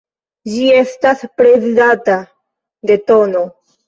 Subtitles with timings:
[0.51, 2.15] Ĝi estas prezidata
[2.93, 3.37] de tn.